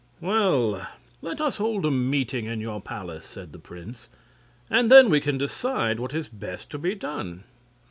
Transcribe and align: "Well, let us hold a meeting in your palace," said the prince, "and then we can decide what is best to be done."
"Well, 0.19 0.87
let 1.21 1.39
us 1.39 1.57
hold 1.57 1.85
a 1.85 1.91
meeting 1.91 2.45
in 2.45 2.59
your 2.59 2.81
palace," 2.81 3.23
said 3.23 3.53
the 3.53 3.59
prince, 3.59 4.09
"and 4.67 4.89
then 4.91 5.11
we 5.11 5.21
can 5.21 5.37
decide 5.37 5.99
what 5.99 6.15
is 6.15 6.27
best 6.27 6.71
to 6.71 6.79
be 6.79 6.95
done." 6.95 7.43